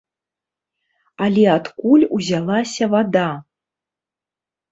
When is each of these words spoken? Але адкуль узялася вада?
Але 1.25 1.43
адкуль 1.57 2.05
узялася 2.17 2.83
вада? 2.93 3.25